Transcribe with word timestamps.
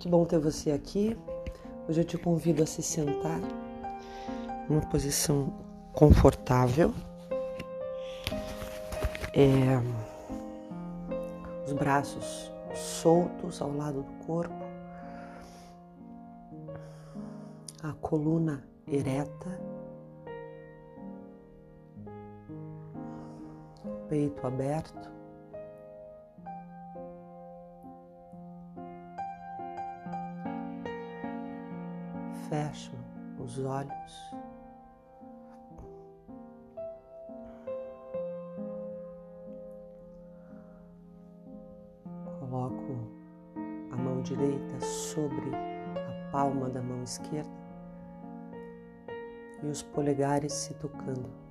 Que 0.00 0.08
bom 0.08 0.24
ter 0.24 0.38
você 0.38 0.72
aqui. 0.72 1.14
Hoje 1.86 2.00
eu 2.00 2.04
te 2.06 2.16
convido 2.16 2.62
a 2.62 2.66
se 2.66 2.82
sentar 2.82 3.38
numa 4.66 4.80
posição 4.80 5.52
confortável. 5.92 6.94
É, 9.34 9.78
os 11.66 11.74
braços 11.74 12.50
soltos 12.74 13.60
ao 13.60 13.76
lado 13.76 14.02
do 14.02 14.12
corpo, 14.24 14.64
a 17.82 17.92
coluna 18.00 18.64
ereta, 18.88 19.60
peito 24.08 24.46
aberto. 24.46 25.19
Fecho 32.50 32.90
os 33.38 33.60
olhos. 33.60 34.34
Coloco 42.40 43.08
a 43.92 43.96
mão 43.96 44.20
direita 44.22 44.80
sobre 44.80 45.54
a 45.54 46.30
palma 46.32 46.68
da 46.68 46.82
mão 46.82 47.04
esquerda 47.04 47.48
e 49.62 49.66
os 49.66 49.84
polegares 49.84 50.52
se 50.52 50.74
tocando. 50.74 51.49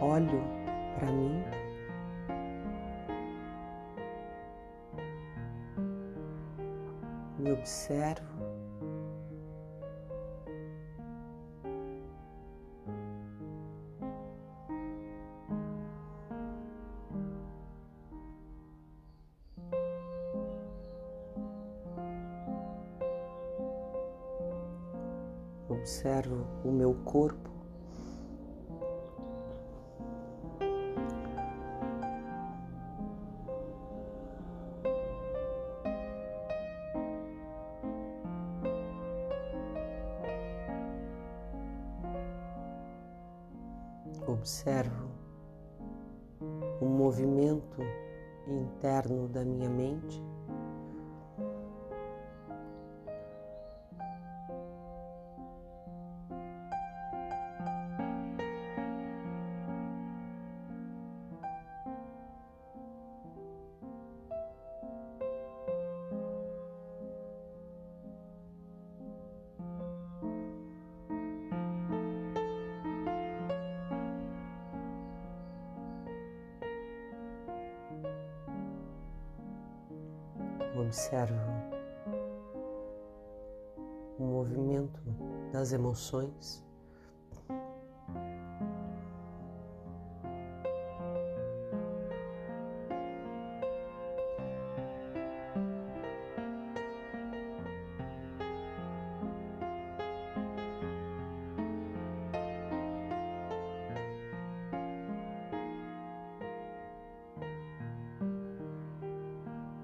Olho 0.00 0.42
para 0.96 1.10
mim. 1.12 1.42
Me 7.38 7.52
observo. 7.52 8.30
Observo 25.68 26.46
o 26.64 26.70
meu 26.70 26.94
corpo. 27.04 27.49
Observo 44.26 45.08
o 46.80 46.84
movimento 46.84 47.82
interno 48.46 49.28
da 49.28 49.44
minha 49.44 49.68
mente. 49.68 50.22
Observo 80.90 81.38
o 84.18 84.24
movimento 84.24 85.00
das 85.52 85.72
emoções. 85.72 86.64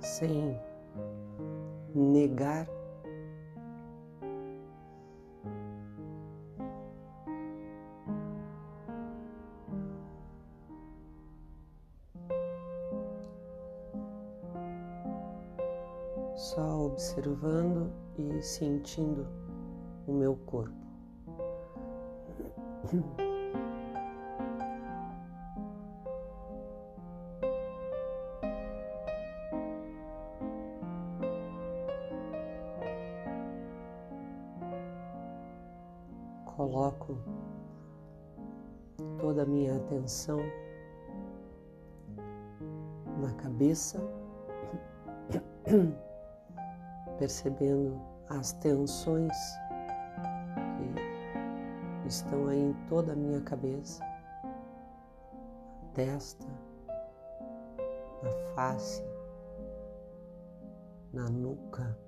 sem 0.00 0.73
negar 1.94 2.66
só 16.36 16.86
observando 16.86 17.90
e 18.18 18.42
sentindo 18.42 19.26
o 20.06 20.12
meu 20.12 20.36
corpo. 20.46 20.74
coloco 36.56 37.18
toda 39.18 39.42
a 39.42 39.46
minha 39.46 39.76
atenção 39.76 40.38
na 43.20 43.32
cabeça, 43.34 44.00
percebendo 47.18 48.00
as 48.28 48.52
tensões 48.54 49.32
que 52.02 52.08
estão 52.08 52.48
aí 52.48 52.60
em 52.60 52.72
toda 52.88 53.12
a 53.12 53.16
minha 53.16 53.40
cabeça, 53.40 54.04
na 54.44 55.88
testa, 55.94 56.46
na 58.22 58.30
face, 58.54 59.02
na 61.12 61.28
nuca. 61.30 62.03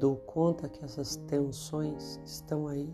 Dou 0.00 0.16
conta 0.16 0.66
que 0.66 0.82
essas 0.82 1.16
tensões 1.28 2.18
estão 2.24 2.66
aí. 2.66 2.90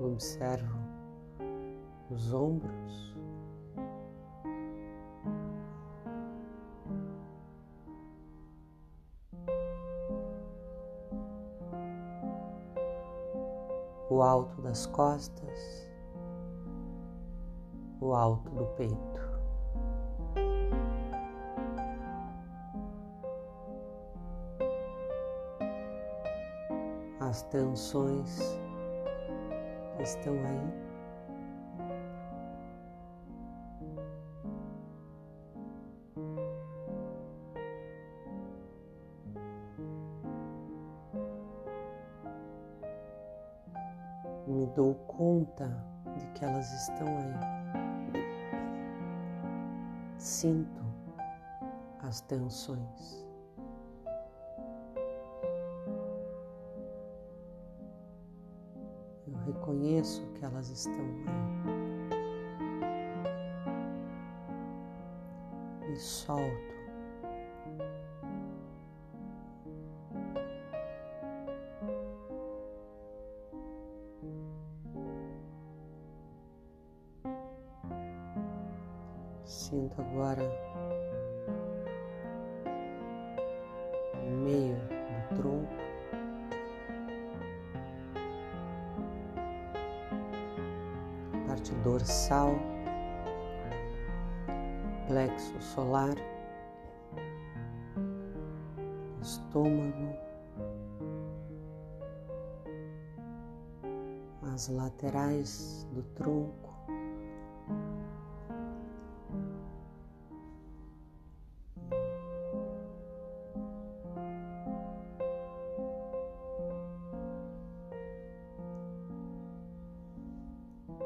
observo 0.00 0.78
os 2.10 2.32
ombros, 2.32 3.16
o 14.10 14.22
alto 14.22 14.62
das 14.62 14.86
costas, 14.86 15.90
o 18.00 18.14
alto 18.14 18.50
do 18.50 18.66
peito. 18.76 19.28
As 27.20 27.42
tensões 27.42 28.58
estão 30.00 30.34
aí 30.34 30.88
me 44.48 44.66
dou 44.68 44.94
conta 45.06 45.68
de 46.16 46.26
que 46.28 46.44
elas 46.44 46.72
estão 46.72 47.06
aí. 47.06 47.58
Sinto 50.16 50.82
as 52.02 52.20
tensões. 52.22 53.27
Reconheço 59.68 60.26
que 60.34 60.44
elas 60.44 60.70
estão 60.70 60.94
aí. 60.94 61.26
E 65.92 65.96
solto. 65.96 66.78
Sinto 79.44 80.00
agora 80.00 80.42
estômago, 99.28 100.16
as 104.54 104.68
laterais 104.68 105.86
do 105.92 106.02
tronco. 106.14 106.68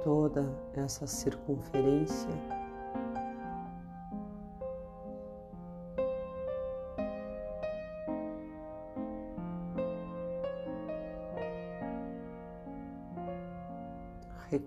toda 0.04 0.52
essa 0.74 1.06
circunferência. 1.06 2.61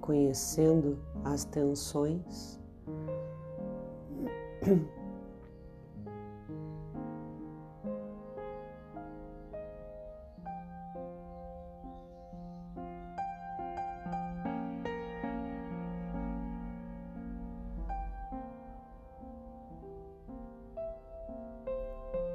Reconhecendo 0.05 0.99
as 1.23 1.45
tensões. 1.45 2.59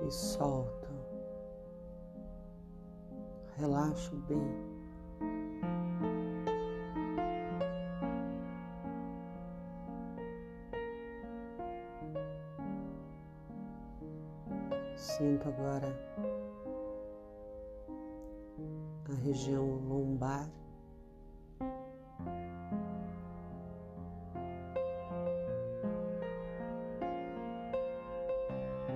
e 0.02 0.10
solto. 0.10 0.88
Relaxo 3.56 4.16
bem. 4.26 4.69
Sinto 15.00 15.48
agora 15.48 15.88
a 19.08 19.14
região 19.24 19.64
lombar. 19.88 20.46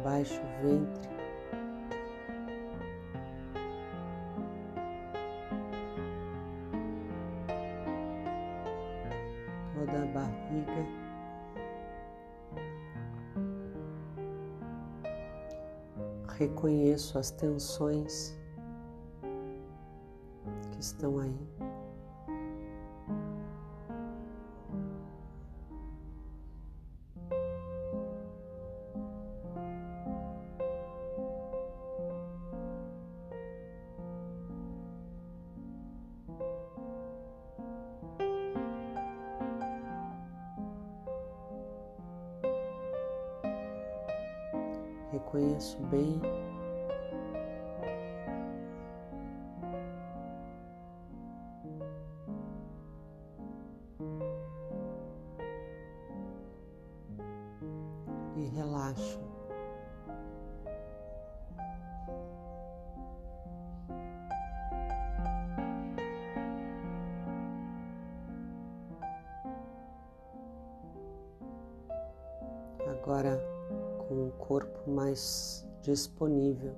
baixo 0.02 0.42
ventre. 0.60 1.08
Toda 9.74 10.02
a 10.02 10.06
barriga. 10.12 11.03
Reconheço 16.38 17.18
as 17.18 17.30
tensões 17.30 18.36
que 20.72 20.80
estão 20.80 21.18
aí. 21.18 21.53
Reconheço 45.34 45.78
bem. 45.86 46.20
E 58.36 58.46
relaxo. 58.46 59.20
Agora 72.86 73.53
corpo 74.46 74.90
mais 74.90 75.66
disponível. 75.82 76.74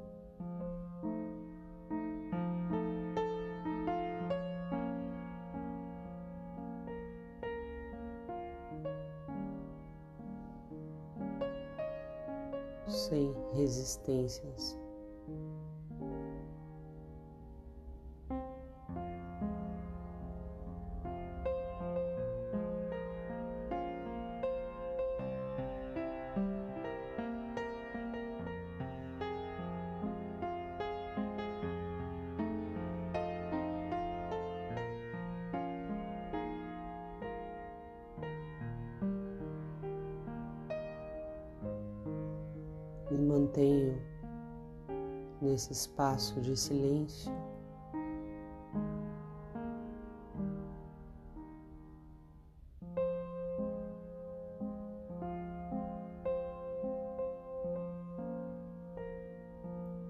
Sem 12.88 13.34
resistências. 13.54 14.85
me 43.16 43.26
mantenho 43.26 44.00
nesse 45.40 45.72
espaço 45.72 46.40
de 46.40 46.56
silêncio. 46.56 47.32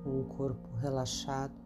Um 0.04 0.22
corpo 0.24 0.68
relaxado. 0.80 1.65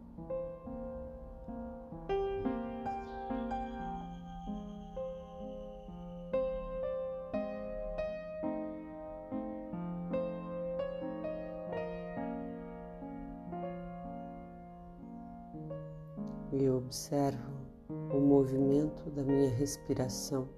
Da 19.21 19.25
minha 19.25 19.51
respiração. 19.51 20.49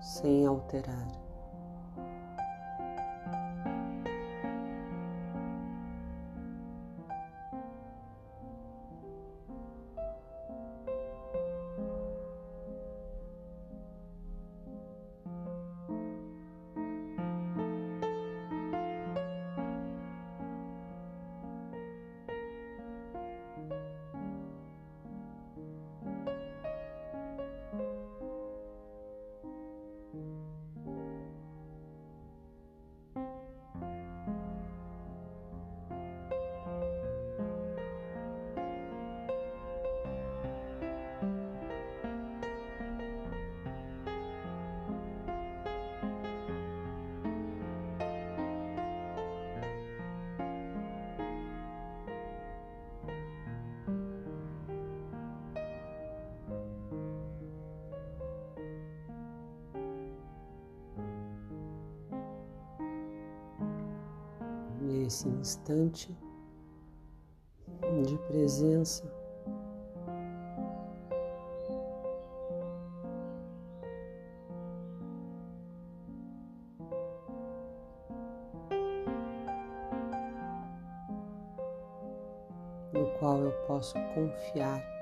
Sem 0.00 0.44
alterar. 0.46 1.27
Nesse 65.08 65.26
instante 65.26 66.14
de 68.04 68.18
presença. 68.28 69.10
No 82.92 83.06
qual 83.18 83.38
eu 83.38 83.52
posso 83.66 83.94
confiar. 84.14 84.97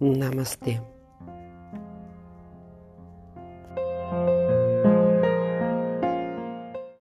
Namastê. 0.00 0.80